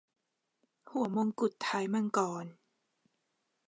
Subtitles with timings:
[0.91, 2.45] หัวมงกุฏท้ายมังกร